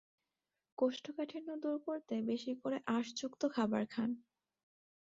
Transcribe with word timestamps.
কোষ্ঠকাঠিন্য 0.77 1.49
দূর 1.63 1.77
করতে 1.87 2.15
বেশি 2.29 2.51
করে 2.61 2.77
আঁশযুক্ত 2.95 3.41
খাবার 3.55 3.83
খান। 3.87 4.09